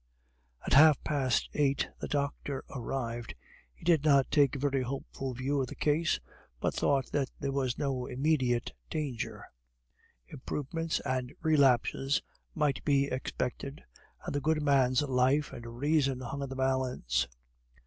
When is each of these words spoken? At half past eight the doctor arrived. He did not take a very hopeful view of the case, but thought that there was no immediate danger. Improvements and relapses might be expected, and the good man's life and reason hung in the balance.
At 0.65 0.73
half 0.73 0.99
past 1.03 1.47
eight 1.53 1.87
the 1.99 2.07
doctor 2.07 2.63
arrived. 2.71 3.35
He 3.71 3.83
did 3.85 4.03
not 4.03 4.31
take 4.31 4.55
a 4.55 4.57
very 4.57 4.81
hopeful 4.81 5.35
view 5.35 5.61
of 5.61 5.67
the 5.67 5.75
case, 5.75 6.19
but 6.59 6.73
thought 6.73 7.11
that 7.11 7.29
there 7.39 7.51
was 7.51 7.77
no 7.77 8.07
immediate 8.07 8.73
danger. 8.89 9.45
Improvements 10.27 11.01
and 11.01 11.31
relapses 11.43 12.23
might 12.55 12.83
be 12.83 13.11
expected, 13.11 13.83
and 14.25 14.33
the 14.33 14.41
good 14.41 14.63
man's 14.63 15.03
life 15.03 15.53
and 15.53 15.77
reason 15.77 16.21
hung 16.21 16.41
in 16.41 16.49
the 16.49 16.55
balance. 16.55 17.27